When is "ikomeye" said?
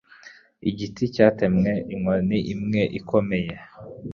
2.99-3.53